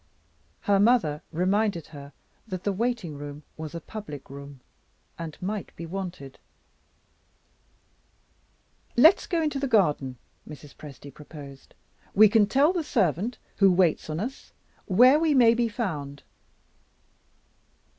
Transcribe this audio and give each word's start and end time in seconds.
Her 0.61 0.79
mother 0.79 1.21
reminded 1.31 1.85
her 1.93 2.11
that 2.47 2.63
the 2.63 2.73
waiting 2.73 3.15
room 3.19 3.43
was 3.55 3.75
a 3.75 3.79
public 3.79 4.31
room, 4.31 4.59
and 5.19 5.39
might 5.39 5.75
be 5.75 5.85
wanted. 5.85 6.39
"Let's 8.97 9.27
go 9.27 9.43
into 9.43 9.59
the 9.59 9.67
garden," 9.67 10.17
Mrs. 10.49 10.75
Presty 10.75 11.13
proposed. 11.13 11.75
"We 12.15 12.29
can 12.29 12.47
tell 12.47 12.73
the 12.73 12.83
servant 12.83 13.37
who 13.57 13.71
waits 13.71 14.09
on 14.09 14.19
us 14.19 14.53
where 14.87 15.19
we 15.19 15.35
may 15.35 15.53
be 15.53 15.69
found." 15.69 16.23